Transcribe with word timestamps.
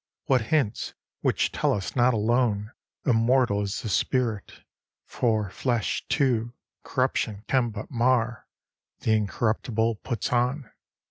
What 0.25 0.41
hints, 0.49 0.95
which 1.21 1.51
tell 1.51 1.71
us 1.73 1.95
not 1.95 2.11
alone 2.11 2.71
Immortal 3.05 3.61
is 3.61 3.81
the 3.83 3.89
spirit, 3.89 4.61
for 5.05 5.51
Flesh 5.51 6.07
too, 6.07 6.55
corruption 6.81 7.43
can 7.47 7.69
but 7.69 7.91
mar, 7.91 8.47
The 9.01 9.11
incorruptible 9.13 9.97
puts 9.97 10.33
on. 10.33 10.71